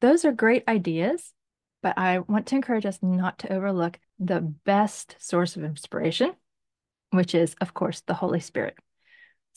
those 0.00 0.24
are 0.24 0.32
great 0.32 0.64
ideas, 0.66 1.34
but 1.82 1.98
I 1.98 2.20
want 2.20 2.46
to 2.46 2.54
encourage 2.54 2.86
us 2.86 3.00
not 3.02 3.40
to 3.40 3.52
overlook 3.52 3.98
the 4.18 4.40
best 4.40 5.16
source 5.18 5.56
of 5.56 5.64
inspiration, 5.64 6.32
which 7.10 7.34
is, 7.34 7.54
of 7.60 7.74
course, 7.74 8.00
the 8.00 8.14
Holy 8.14 8.40
Spirit. 8.40 8.78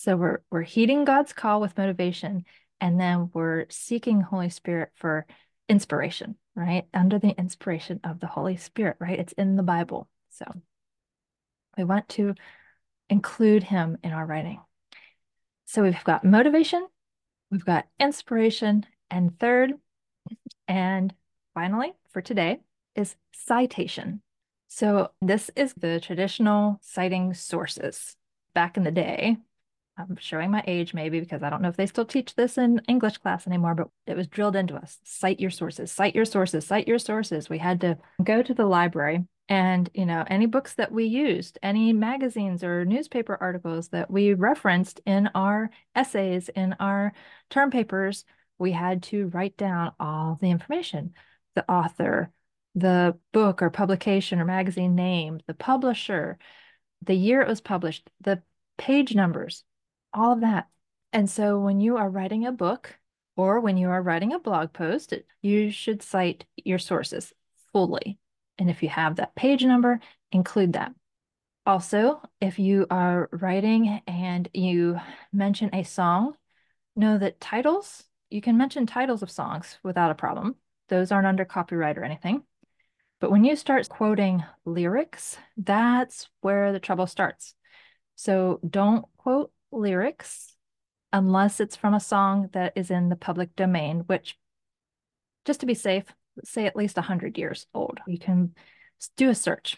So 0.04 0.18
we're 0.18 0.40
we're 0.52 0.64
heeding 0.64 1.06
God's 1.06 1.32
call 1.32 1.62
with 1.62 1.78
motivation 1.78 2.44
And 2.82 3.00
then 3.00 3.30
we're 3.34 3.68
seeking 3.70 4.20
Holy 4.20 4.50
Spirit 4.50 4.90
for 4.96 5.26
inspiration, 5.70 6.36
right? 6.58 6.84
Under 6.94 7.20
the 7.20 7.30
inspiration 7.30 8.02
of 8.04 8.20
the 8.20 8.28
Holy 8.28 8.58
Spirit, 8.58 8.98
right? 9.00 9.18
It's 9.18 9.32
in 9.32 9.56
the 9.56 9.64
Bible. 9.64 10.10
So 10.30 10.44
we 11.78 11.86
want 11.86 12.10
to 12.10 12.36
include 13.10 13.64
him 13.64 13.98
in 14.04 14.12
our 14.12 14.26
writing. 14.26 14.60
So 15.64 15.84
we've 15.84 16.04
got 16.04 16.26
motivation, 16.26 16.86
we've 17.50 17.64
got 17.64 17.88
inspiration, 17.98 18.86
and 19.10 19.40
third, 19.40 19.72
and 20.68 21.14
finally 21.54 21.94
for 22.10 22.22
today 22.22 22.60
is 22.94 23.16
citation. 23.32 24.22
So 24.68 25.12
this 25.22 25.50
is 25.56 25.74
the 25.76 26.02
traditional 26.02 26.82
citing 26.82 27.34
sources. 27.34 28.18
Back 28.54 28.76
in 28.76 28.84
the 28.84 28.92
day, 28.92 29.38
I'm 29.98 30.18
showing 30.18 30.50
my 30.50 30.64
age 30.66 30.94
maybe 30.94 31.20
because 31.20 31.44
I 31.44 31.50
don't 31.50 31.62
know 31.62 31.70
if 31.70 31.76
they 31.78 31.86
still 31.86 32.06
teach 32.06 32.36
this 32.36 32.58
in 32.58 32.82
English 32.88 33.18
class 33.18 33.46
anymore, 33.46 33.76
but 33.76 33.90
it 34.08 34.18
was 34.18 34.28
drilled 34.28 34.56
into 34.56 34.76
us. 34.76 35.00
Cite 35.04 35.40
your 35.40 35.52
sources, 35.52 35.92
cite 35.92 36.16
your 36.16 36.26
sources, 36.26 36.66
cite 36.66 36.88
your 36.88 36.98
sources. 36.98 37.50
We 37.50 37.60
had 37.60 37.82
to 37.82 37.98
go 38.24 38.42
to 38.42 38.54
the 38.54 38.66
library 38.66 39.26
and, 39.50 39.90
you 39.94 40.06
know, 40.06 40.24
any 40.28 40.48
books 40.48 40.74
that 40.76 40.92
we 40.92 41.06
used, 41.06 41.60
any 41.62 41.94
magazines 41.94 42.64
or 42.64 42.86
newspaper 42.86 43.38
articles 43.40 43.90
that 43.90 44.10
we 44.10 44.34
referenced 44.34 45.02
in 45.06 45.30
our 45.36 45.70
essays, 45.96 46.50
in 46.50 46.76
our 46.80 47.14
term 47.50 47.70
papers, 47.70 48.26
we 48.58 48.72
had 48.72 49.04
to 49.04 49.28
write 49.28 49.58
down 49.58 49.92
all 50.00 50.38
the 50.42 50.50
information, 50.50 51.14
the 51.56 51.70
author, 51.70 52.32
the 52.74 53.18
book 53.32 53.62
or 53.62 53.70
publication 53.70 54.40
or 54.40 54.46
magazine 54.46 54.96
name, 54.96 55.40
the 55.46 55.54
publisher, 55.54 56.40
the 57.04 57.14
year 57.14 57.42
it 57.42 57.48
was 57.48 57.62
published, 57.62 58.10
the 58.22 58.42
page 58.78 59.14
numbers, 59.14 59.64
all 60.14 60.34
of 60.34 60.42
that. 60.42 60.68
And 61.12 61.30
so 61.30 61.60
when 61.60 61.80
you 61.80 61.98
are 61.98 62.10
writing 62.10 62.46
a 62.46 62.52
book 62.52 62.98
or 63.36 63.60
when 63.60 63.78
you 63.78 63.90
are 63.90 64.02
writing 64.02 64.34
a 64.34 64.40
blog 64.40 64.74
post, 64.74 65.14
you 65.42 65.72
should 65.72 66.02
cite 66.02 66.46
your 66.56 66.80
sources 66.80 67.34
fully. 67.72 68.18
And 68.58 68.70
if 68.70 68.84
you 68.84 68.90
have 68.90 69.16
that 69.16 69.36
page 69.36 69.64
number, 69.64 70.00
include 70.32 70.74
that. 70.74 70.94
Also, 71.66 72.22
if 72.42 72.60
you 72.60 72.86
are 72.90 73.30
writing 73.32 74.02
and 74.06 74.50
you 74.54 75.00
mention 75.32 75.74
a 75.74 75.84
song, 75.84 76.34
know 76.96 77.18
that 77.18 77.40
titles, 77.40 78.04
you 78.30 78.42
can 78.42 78.58
mention 78.58 78.86
titles 78.86 79.24
of 79.24 79.32
songs 79.32 79.78
without 79.84 80.12
a 80.12 80.16
problem. 80.16 80.56
Those 80.90 81.12
aren't 81.12 81.28
under 81.28 81.46
copyright 81.46 81.98
or 81.98 82.04
anything. 82.04 82.44
But 83.20 83.32
when 83.32 83.46
you 83.46 83.56
start 83.56 83.88
quoting 83.88 84.44
lyrics, 84.66 85.38
that's 85.56 86.28
where 86.42 86.74
the 86.74 86.80
trouble 86.80 87.08
starts. 87.08 87.56
So 88.16 88.60
don't 88.70 89.06
quote 89.18 89.52
lyrics 89.74 90.56
unless 91.12 91.60
it's 91.60 91.76
from 91.76 91.94
a 91.94 92.00
song 92.00 92.50
that 92.54 92.74
is 92.76 92.90
in 92.90 93.10
the 93.10 93.16
public 93.16 93.56
domain, 93.56 94.04
which, 94.08 94.38
just 95.46 95.60
to 95.60 95.66
be 95.66 95.76
safe, 95.76 96.06
say 96.44 96.66
at 96.66 96.76
least 96.76 96.96
100 96.96 97.38
years 97.38 97.68
old. 97.74 98.00
You 98.08 98.18
can 98.18 98.56
do 99.18 99.30
a 99.30 99.36
search 99.36 99.78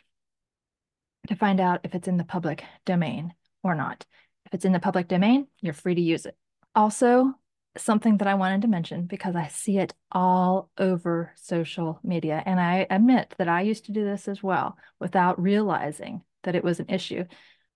to 1.27 1.35
find 1.35 1.59
out 1.59 1.81
if 1.83 1.93
it's 1.95 2.07
in 2.07 2.17
the 2.17 2.23
public 2.23 2.63
domain 2.85 3.33
or 3.63 3.75
not. 3.75 4.05
If 4.45 4.53
it's 4.53 4.65
in 4.65 4.71
the 4.71 4.79
public 4.79 5.07
domain, 5.07 5.47
you're 5.61 5.73
free 5.73 5.95
to 5.95 6.01
use 6.01 6.25
it. 6.25 6.37
Also, 6.75 7.33
something 7.77 8.17
that 8.17 8.27
I 8.27 8.35
wanted 8.35 8.61
to 8.61 8.67
mention 8.67 9.05
because 9.05 9.35
I 9.35 9.47
see 9.47 9.79
it 9.79 9.93
all 10.11 10.69
over 10.77 11.33
social 11.35 11.99
media. 12.03 12.41
And 12.45 12.59
I 12.59 12.87
admit 12.89 13.35
that 13.37 13.49
I 13.49 13.61
used 13.61 13.85
to 13.85 13.91
do 13.91 14.05
this 14.05 14.27
as 14.27 14.41
well 14.41 14.77
without 14.99 15.41
realizing 15.41 16.21
that 16.43 16.55
it 16.55 16.63
was 16.63 16.79
an 16.79 16.89
issue. 16.89 17.25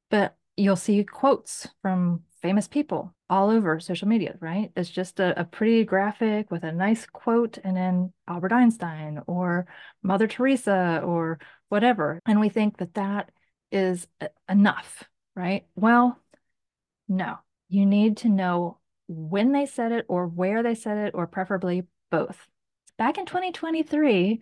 But 0.09 0.37
you'll 0.59 0.75
see 0.75 1.03
quotes 1.03 1.67
from 1.81 2.23
famous 2.41 2.67
people 2.67 3.13
all 3.29 3.49
over 3.49 3.79
social 3.79 4.07
media, 4.07 4.35
right? 4.39 4.71
It's 4.75 4.89
just 4.89 5.19
a, 5.19 5.39
a, 5.39 5.43
pretty 5.43 5.83
graphic 5.83 6.49
with 6.51 6.63
a 6.63 6.71
nice 6.71 7.05
quote 7.05 7.57
and 7.63 7.75
then 7.75 8.13
Albert 8.27 8.53
Einstein 8.53 9.21
or 9.27 9.67
Mother 10.01 10.27
Teresa 10.27 11.01
or 11.03 11.39
whatever. 11.69 12.21
And 12.25 12.39
we 12.39 12.49
think 12.49 12.77
that 12.77 12.95
that 12.95 13.31
is 13.71 14.07
enough, 14.49 15.03
right? 15.35 15.65
Well, 15.75 16.17
no, 17.07 17.37
you 17.67 17.85
need 17.85 18.17
to 18.17 18.29
know 18.29 18.79
when 19.07 19.51
they 19.51 19.65
said 19.65 19.91
it 19.91 20.05
or 20.07 20.27
where 20.27 20.63
they 20.63 20.75
said 20.75 20.97
it, 20.97 21.15
or 21.15 21.27
preferably 21.27 21.83
both. 22.11 22.47
Back 22.97 23.17
in 23.17 23.25
2023, 23.25 24.39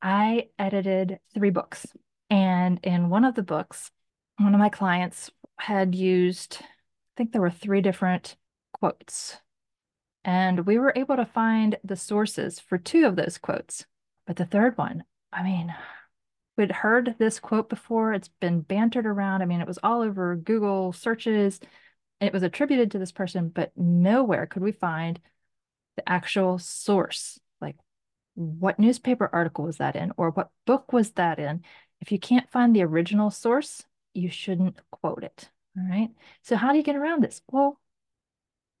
I 0.00 0.48
edited 0.58 1.18
three 1.34 1.50
books. 1.50 1.86
And 2.30 2.80
in 2.82 3.10
one 3.10 3.24
of 3.24 3.34
the 3.34 3.42
books, 3.42 3.90
one 4.38 4.54
of 4.54 4.60
my 4.60 4.68
clients 4.68 5.30
had 5.58 5.94
used, 5.94 6.58
I 6.60 6.66
think 7.16 7.32
there 7.32 7.40
were 7.40 7.50
three 7.50 7.80
different 7.80 8.36
quotes. 8.72 9.38
And 10.24 10.66
we 10.66 10.78
were 10.78 10.92
able 10.96 11.16
to 11.16 11.24
find 11.24 11.76
the 11.84 11.96
sources 11.96 12.58
for 12.58 12.78
two 12.78 13.06
of 13.06 13.16
those 13.16 13.38
quotes. 13.38 13.86
But 14.26 14.36
the 14.36 14.44
third 14.44 14.76
one, 14.76 15.04
I 15.32 15.42
mean, 15.42 15.74
we'd 16.56 16.72
heard 16.72 17.14
this 17.18 17.38
quote 17.38 17.68
before. 17.68 18.12
It's 18.12 18.28
been 18.28 18.60
bantered 18.60 19.06
around. 19.06 19.42
I 19.42 19.44
mean, 19.44 19.60
it 19.60 19.68
was 19.68 19.78
all 19.82 20.02
over 20.02 20.34
Google 20.34 20.92
searches. 20.92 21.60
It 22.20 22.32
was 22.32 22.42
attributed 22.42 22.90
to 22.90 22.98
this 22.98 23.12
person, 23.12 23.50
but 23.50 23.72
nowhere 23.76 24.46
could 24.46 24.62
we 24.62 24.72
find 24.72 25.20
the 25.96 26.08
actual 26.08 26.58
source. 26.58 27.38
Like, 27.60 27.76
what 28.34 28.78
newspaper 28.78 29.30
article 29.32 29.64
was 29.64 29.78
that 29.78 29.96
in, 29.96 30.12
or 30.16 30.30
what 30.30 30.50
book 30.66 30.92
was 30.92 31.12
that 31.12 31.38
in? 31.38 31.62
If 32.00 32.10
you 32.10 32.18
can't 32.18 32.50
find 32.50 32.74
the 32.74 32.82
original 32.82 33.30
source, 33.30 33.84
you 34.16 34.30
shouldn't 34.30 34.80
quote 34.90 35.24
it. 35.24 35.50
All 35.76 35.88
right. 35.88 36.10
So, 36.42 36.56
how 36.56 36.72
do 36.72 36.78
you 36.78 36.84
get 36.84 36.96
around 36.96 37.22
this? 37.22 37.42
Well, 37.50 37.78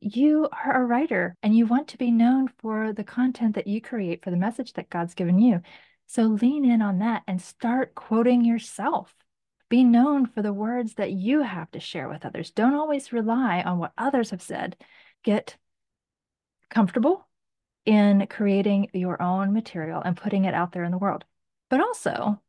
you 0.00 0.48
are 0.52 0.82
a 0.82 0.86
writer 0.86 1.36
and 1.42 1.56
you 1.56 1.66
want 1.66 1.88
to 1.88 1.98
be 1.98 2.10
known 2.10 2.48
for 2.58 2.92
the 2.92 3.04
content 3.04 3.54
that 3.54 3.66
you 3.66 3.80
create 3.80 4.22
for 4.22 4.30
the 4.30 4.36
message 4.36 4.74
that 4.74 4.90
God's 4.90 5.14
given 5.14 5.38
you. 5.38 5.60
So, 6.06 6.22
lean 6.22 6.64
in 6.64 6.82
on 6.82 6.98
that 7.00 7.22
and 7.26 7.40
start 7.40 7.94
quoting 7.94 8.44
yourself. 8.44 9.14
Be 9.68 9.82
known 9.82 10.26
for 10.26 10.42
the 10.42 10.52
words 10.52 10.94
that 10.94 11.12
you 11.12 11.42
have 11.42 11.70
to 11.72 11.80
share 11.80 12.08
with 12.08 12.24
others. 12.24 12.50
Don't 12.50 12.74
always 12.74 13.12
rely 13.12 13.62
on 13.62 13.78
what 13.78 13.92
others 13.98 14.30
have 14.30 14.42
said. 14.42 14.76
Get 15.24 15.56
comfortable 16.70 17.26
in 17.84 18.26
creating 18.28 18.90
your 18.92 19.20
own 19.20 19.52
material 19.52 20.02
and 20.04 20.16
putting 20.16 20.44
it 20.44 20.54
out 20.54 20.72
there 20.72 20.84
in 20.84 20.92
the 20.92 20.98
world. 20.98 21.24
But 21.68 21.80
also, 21.80 22.40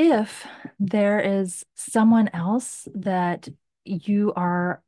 if 0.00 0.46
there 0.78 1.20
is 1.20 1.66
someone 1.74 2.30
else 2.32 2.88
that 2.94 3.50
you 3.84 4.32
are 4.34 4.82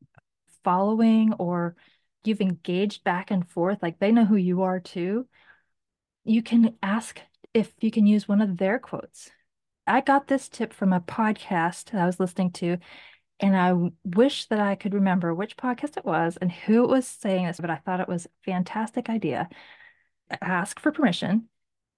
following 0.64 1.34
or 1.34 1.76
you've 2.24 2.40
engaged 2.40 3.04
back 3.04 3.30
and 3.30 3.46
forth, 3.46 3.82
like 3.82 3.98
they 3.98 4.10
know 4.10 4.24
who 4.24 4.36
you 4.36 4.62
are 4.62 4.80
too, 4.80 5.28
you 6.24 6.42
can 6.42 6.78
ask 6.82 7.20
if 7.52 7.74
you 7.82 7.90
can 7.90 8.06
use 8.06 8.26
one 8.26 8.40
of 8.40 8.56
their 8.56 8.78
quotes. 8.78 9.30
I 9.86 10.00
got 10.00 10.28
this 10.28 10.48
tip 10.48 10.72
from 10.72 10.94
a 10.94 11.00
podcast 11.00 11.90
that 11.90 12.00
I 12.00 12.06
was 12.06 12.18
listening 12.18 12.52
to, 12.52 12.78
and 13.38 13.54
I 13.54 13.90
wish 14.04 14.46
that 14.46 14.60
I 14.60 14.76
could 14.76 14.94
remember 14.94 15.34
which 15.34 15.58
podcast 15.58 15.98
it 15.98 16.06
was 16.06 16.38
and 16.38 16.50
who 16.50 16.86
was 16.86 17.06
saying 17.06 17.46
this, 17.46 17.60
but 17.60 17.68
I 17.68 17.76
thought 17.76 18.00
it 18.00 18.08
was 18.08 18.24
a 18.24 18.50
fantastic 18.50 19.10
idea. 19.10 19.50
Ask 20.40 20.80
for 20.80 20.90
permission 20.90 21.50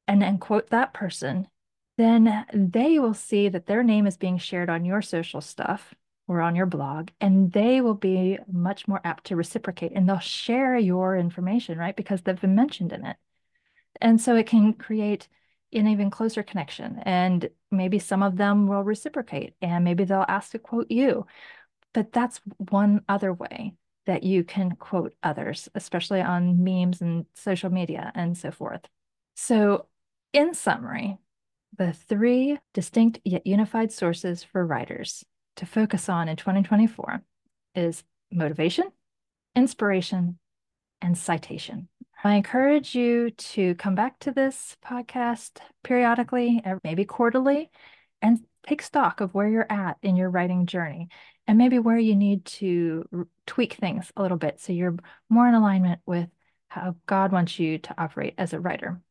and 0.09 0.21
then 0.21 0.39
quote 0.39 0.71
that 0.71 0.93
person 0.93 1.47
then 1.97 2.47
they 2.53 2.99
will 2.99 3.15
see 3.15 3.49
that 3.49 3.67
their 3.67 3.83
name 3.83 4.07
is 4.07 4.17
being 4.17 4.39
shared 4.39 4.69
on 4.69 4.85
your 4.85 5.03
social 5.03 5.41
stuff 5.41 5.95
or 6.27 6.41
on 6.41 6.57
your 6.57 6.67
blog, 6.67 7.11
and 7.21 7.53
they 7.53 7.81
will 7.81 7.95
be 7.95 8.39
much 8.51 8.89
more 8.89 9.01
apt 9.05 9.25
to 9.25 9.37
reciprocate 9.37 9.93
and 9.95 10.09
they'll 10.09 10.19
share 10.19 10.77
your 10.77 11.17
information, 11.17 11.79
right? 11.79 11.95
Because 11.95 12.23
they've 12.23 12.41
been 12.41 12.55
mentioned 12.55 12.93
in 12.93 13.05
it. 13.05 13.17
And 14.01 14.21
so 14.21 14.35
it 14.35 14.47
can 14.47 14.73
create 14.73 15.29
an 15.73 15.87
even 15.87 16.11
closer 16.11 16.43
connection. 16.43 17.01
And 17.03 17.51
maybe 17.71 17.99
some 17.99 18.23
of 18.23 18.37
them 18.37 18.67
will 18.67 18.83
reciprocate 18.83 19.55
and 19.61 19.85
maybe 19.85 20.05
they'll 20.05 20.25
ask 20.29 20.53
to 20.53 20.59
quote 20.59 20.91
you. 20.91 21.27
But 21.93 22.13
that's 22.13 22.41
one 22.59 23.03
other 23.09 23.33
way 23.33 23.75
that 24.07 24.23
you 24.23 24.45
can 24.45 24.73
quote 24.77 25.15
others, 25.23 25.69
especially 25.75 26.21
on 26.21 26.63
memes 26.63 27.01
and 27.01 27.27
social 27.35 27.71
media 27.71 28.13
and 28.15 28.37
so 28.37 28.51
forth. 28.51 28.89
So, 29.37 29.87
in 30.33 30.55
summary, 30.55 31.19
the 31.77 31.93
three 31.93 32.59
distinct 32.73 33.21
yet 33.25 33.47
unified 33.47 33.93
sources 33.93 34.43
for 34.43 34.67
writers 34.67 35.25
to 35.57 35.67
focus 35.67 36.09
on 36.09 36.29
in 36.29 36.37
2024 36.37 37.23
is 37.75 38.05
motivation, 38.31 38.91
inspiration, 39.55 40.39
and 41.01 41.17
citation. 41.17 41.89
I 42.23 42.35
encourage 42.35 42.95
you 42.95 43.31
to 43.31 43.75
come 43.75 43.95
back 43.95 44.19
to 44.21 44.33
this 44.33 44.77
podcast 44.85 45.59
periodically, 45.83 46.63
maybe 46.83 47.05
quarterly, 47.05 47.71
and 48.23 48.41
take 48.67 48.81
stock 48.81 49.21
of 49.21 49.35
where 49.35 49.49
you're 49.49 49.71
at 49.71 49.99
in 50.03 50.17
your 50.17 50.31
writing 50.31 50.65
journey 50.65 51.09
and 51.47 51.59
maybe 51.59 51.79
where 51.79 51.99
you 51.99 52.17
need 52.17 52.45
to 52.47 53.27
tweak 53.47 53.75
things 53.75 54.11
a 54.17 54.23
little 54.23 54.39
bit 54.39 54.61
so 54.61 54.73
you're 54.73 54.97
more 55.29 55.47
in 55.47 55.55
alignment 55.55 56.01
with 56.07 56.29
how 56.69 56.97
God 57.07 57.31
wants 57.31 57.59
you 57.59 57.79
to 57.79 57.95
operate 58.01 58.35
as 58.39 58.55
a 58.55 58.61
writer. 58.61 59.03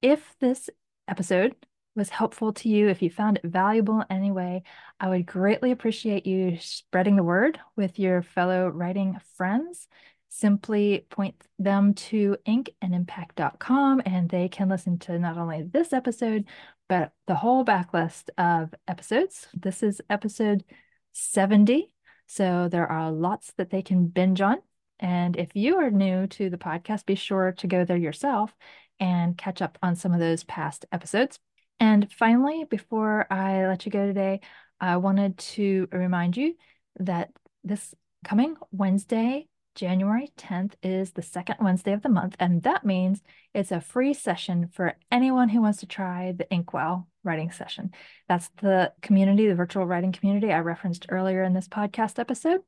If 0.00 0.34
this 0.40 0.70
episode 1.06 1.54
was 1.94 2.08
helpful 2.08 2.52
to 2.54 2.68
you, 2.68 2.88
if 2.88 3.02
you 3.02 3.10
found 3.10 3.38
it 3.38 3.44
valuable 3.44 4.00
in 4.00 4.06
any 4.10 4.30
way, 4.30 4.62
I 4.98 5.08
would 5.08 5.26
greatly 5.26 5.70
appreciate 5.70 6.26
you 6.26 6.58
spreading 6.60 7.16
the 7.16 7.22
word 7.22 7.58
with 7.76 7.98
your 7.98 8.22
fellow 8.22 8.68
writing 8.68 9.18
friends 9.36 9.88
simply 10.34 11.06
point 11.10 11.36
them 11.60 11.94
to 11.94 12.36
inkandimpact.com 12.44 14.02
and 14.04 14.28
they 14.28 14.48
can 14.48 14.68
listen 14.68 14.98
to 14.98 15.16
not 15.16 15.38
only 15.38 15.62
this 15.62 15.92
episode, 15.92 16.44
but 16.88 17.12
the 17.28 17.36
whole 17.36 17.64
backlist 17.64 18.30
of 18.36 18.74
episodes. 18.88 19.46
This 19.54 19.84
is 19.84 20.02
episode 20.10 20.64
70. 21.12 21.94
So 22.26 22.68
there 22.68 22.90
are 22.90 23.12
lots 23.12 23.52
that 23.58 23.70
they 23.70 23.82
can 23.82 24.08
binge 24.08 24.40
on. 24.40 24.56
And 24.98 25.36
if 25.36 25.54
you 25.54 25.76
are 25.76 25.90
new 25.90 26.26
to 26.26 26.50
the 26.50 26.58
podcast, 26.58 27.06
be 27.06 27.14
sure 27.14 27.52
to 27.52 27.66
go 27.68 27.84
there 27.84 27.96
yourself 27.96 28.52
and 28.98 29.38
catch 29.38 29.62
up 29.62 29.78
on 29.82 29.94
some 29.94 30.12
of 30.12 30.18
those 30.18 30.42
past 30.42 30.84
episodes. 30.90 31.38
And 31.80 32.10
finally, 32.12 32.64
before 32.64 33.26
I 33.30 33.66
let 33.66 33.84
you 33.84 33.92
go 33.92 34.06
today, 34.06 34.40
I 34.80 34.96
wanted 34.96 35.38
to 35.38 35.88
remind 35.92 36.36
you 36.36 36.54
that 37.00 37.30
this 37.62 37.94
coming 38.24 38.56
Wednesday, 38.70 39.48
January 39.74 40.32
10th, 40.38 40.74
is 40.82 41.12
the 41.12 41.22
second 41.22 41.56
Wednesday 41.60 41.92
of 41.92 42.02
the 42.02 42.08
month. 42.08 42.36
And 42.38 42.62
that 42.62 42.84
means 42.84 43.22
it's 43.52 43.72
a 43.72 43.80
free 43.80 44.14
session 44.14 44.68
for 44.72 44.94
anyone 45.10 45.48
who 45.48 45.60
wants 45.62 45.80
to 45.80 45.86
try 45.86 46.32
the 46.32 46.48
Inkwell 46.50 47.08
writing 47.22 47.50
session. 47.50 47.92
That's 48.28 48.50
the 48.60 48.92
community, 49.02 49.48
the 49.48 49.54
virtual 49.54 49.86
writing 49.86 50.12
community 50.12 50.52
I 50.52 50.60
referenced 50.60 51.06
earlier 51.08 51.42
in 51.42 51.54
this 51.54 51.68
podcast 51.68 52.18
episode. 52.18 52.60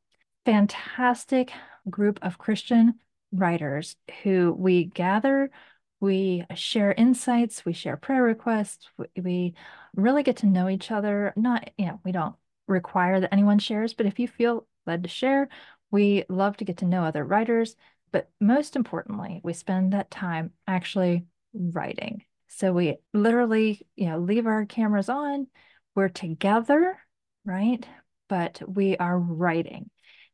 Fantastic 0.44 1.52
group 1.88 2.18
of 2.22 2.38
Christian 2.38 2.94
writers 3.32 3.96
who 4.22 4.54
we 4.56 4.84
gather 4.84 5.50
we 6.00 6.44
share 6.54 6.92
insights, 6.92 7.64
we 7.64 7.72
share 7.72 7.96
prayer 7.96 8.22
requests, 8.22 8.88
we 9.16 9.54
really 9.94 10.22
get 10.22 10.38
to 10.38 10.46
know 10.46 10.68
each 10.68 10.90
other. 10.90 11.32
Not, 11.36 11.70
you 11.78 11.86
know, 11.86 12.00
we 12.04 12.12
don't 12.12 12.36
require 12.68 13.20
that 13.20 13.32
anyone 13.32 13.58
shares, 13.58 13.94
but 13.94 14.06
if 14.06 14.18
you 14.18 14.28
feel 14.28 14.66
led 14.86 15.02
to 15.04 15.08
share, 15.08 15.48
we 15.90 16.24
love 16.28 16.56
to 16.58 16.64
get 16.64 16.78
to 16.78 16.84
know 16.84 17.04
other 17.04 17.24
writers. 17.24 17.76
But 18.12 18.30
most 18.40 18.76
importantly, 18.76 19.40
we 19.42 19.52
spend 19.52 19.92
that 19.92 20.10
time 20.10 20.52
actually 20.66 21.24
writing. 21.54 22.24
So 22.48 22.72
we 22.72 22.96
literally, 23.12 23.86
you 23.96 24.06
know, 24.06 24.18
leave 24.18 24.46
our 24.46 24.66
cameras 24.66 25.08
on, 25.08 25.46
we're 25.94 26.08
together, 26.08 26.98
right? 27.44 27.86
But 28.28 28.62
we 28.66 28.96
are 28.96 29.18
writing. 29.18 29.90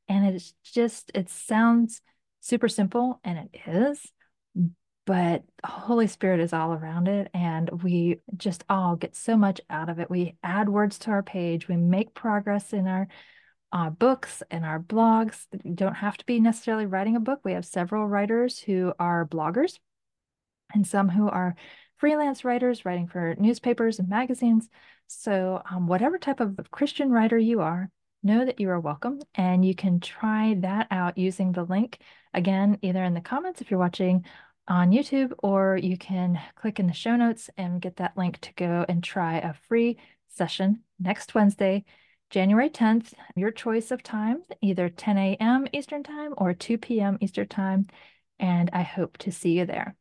And 0.09 0.27
it's 0.27 0.55
just, 0.65 1.11
it 1.15 1.31
sounds 1.31 2.01
super 2.41 2.69
simple, 2.69 3.21
and 3.23 3.39
it 3.39 3.61
is 3.67 4.05
but 5.05 5.43
Holy 5.65 6.07
Spirit 6.07 6.41
is 6.41 6.53
all 6.53 6.73
around 6.73 7.09
it. 7.09 7.29
And 7.35 7.83
we 7.83 8.21
just 8.37 8.65
all 8.69 8.97
get 8.97 9.17
so 9.17 9.37
much 9.37 9.61
out 9.69 9.89
of 9.89 9.99
it. 9.99 10.11
We 10.11 10.37
add 10.43 10.69
words 10.69 10.99
to 11.01 11.11
our 11.11 11.23
page, 11.23 11.69
we 11.69 11.77
make 11.77 12.15
progress 12.15 12.73
in 12.73 12.87
our 12.87 13.09
uh, 13.73 13.91
books 13.91 14.43
and 14.51 14.65
our 14.65 14.79
blogs. 14.79 15.47
Don't 15.75 15.95
have 15.95 16.19
to 16.19 16.27
be 16.27 16.41
necessarily 16.41 16.87
writing 16.87 17.17
a 17.17 17.21
book. 17.21 17.41
We 17.43 17.53
have 17.53 17.65
several 17.65 18.07
writers 18.07 18.59
who 18.59 18.93
are 18.99 19.27
bloggers 19.27 19.79
and 20.75 20.87
some 20.87 21.09
who 21.09 21.29
are 21.29 21.55
freelance 21.97 22.45
writers 22.45 22.85
writing 22.85 23.07
for 23.07 23.35
newspapers 23.39 23.99
and 23.99 24.09
magazines. 24.09 24.69
So, 25.07 25.63
um, 25.71 25.87
whatever 25.87 26.19
type 26.19 26.41
of 26.41 26.59
Christian 26.71 27.11
writer 27.11 27.39
you 27.39 27.61
are, 27.61 27.91
know 28.23 28.45
that 28.45 28.61
you 28.61 28.71
are 28.71 28.81
welcome 28.81 29.21
and 29.35 29.65
you 29.65 29.75
can 29.75 30.01
try 30.01 30.55
that 30.61 30.87
out 30.91 31.19
using 31.19 31.53
the 31.53 31.65
link 31.65 31.99
again, 32.33 32.79
either 32.83 33.03
in 33.03 33.15
the 33.15 33.21
comments 33.21 33.61
if 33.61 33.71
you're 33.71 33.81
watching 33.81 34.25
on 34.69 34.91
YouTube, 34.91 35.33
or 35.43 35.77
you 35.77 35.97
can 35.97 36.41
click 36.55 36.79
in 36.79 36.87
the 36.87 36.93
show 36.93 37.17
notes 37.17 37.51
and 37.57 37.81
get 37.81 37.97
that 37.97 38.17
link 38.17 38.41
to 38.41 38.55
go 38.55 38.85
and 38.89 39.03
try 39.03 39.39
a 39.39 39.55
free 39.55 39.99
session 40.29 40.83
next 40.99 41.35
Wednesday, 41.35 41.85
January 42.31 42.71
10th. 42.71 43.13
Your 43.37 43.51
choice 43.51 43.91
of 43.91 44.03
time, 44.03 44.43
either 44.61 44.89
10 44.89 45.19
a.m. 45.19 45.67
Eastern 45.73 46.03
Time 46.03 46.35
or 46.37 46.55
2 46.55 46.79
p.m. 46.79 47.19
Eastern 47.21 47.49
Time. 47.49 47.87
And 48.39 48.71
I 48.73 48.83
hope 48.83 49.19
to 49.19 49.33
see 49.33 49.59
you 49.59 49.67
there. 49.67 49.97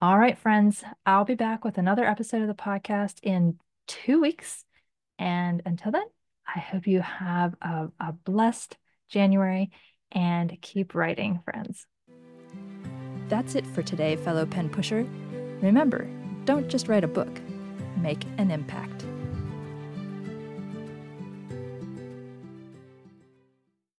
All 0.00 0.18
right, 0.18 0.38
friends, 0.38 0.84
I'll 1.06 1.24
be 1.24 1.34
back 1.34 1.64
with 1.64 1.78
another 1.78 2.04
episode 2.04 2.42
of 2.42 2.48
the 2.48 2.54
podcast 2.54 3.20
in 3.22 3.58
two 3.86 4.20
weeks. 4.20 4.64
And 5.18 5.62
until 5.64 5.92
then, 5.92 6.04
I 6.46 6.58
hope 6.58 6.86
you 6.86 7.00
have 7.00 7.54
a, 7.62 7.88
a 7.98 8.12
blessed 8.12 8.76
January 9.08 9.70
and 10.12 10.60
keep 10.60 10.94
writing, 10.94 11.40
friends. 11.44 11.86
That's 13.28 13.54
it 13.54 13.66
for 13.66 13.82
today, 13.82 14.16
fellow 14.16 14.46
pen 14.46 14.68
pusher. 14.68 15.06
Remember, 15.60 16.08
don't 16.44 16.68
just 16.68 16.86
write 16.86 17.04
a 17.04 17.08
book, 17.08 17.40
make 17.96 18.24
an 18.38 18.50
impact. 18.50 19.04